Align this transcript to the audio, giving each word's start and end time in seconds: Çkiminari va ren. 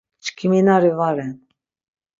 Çkiminari 0.23 0.91
va 0.99 1.09
ren. 1.15 1.33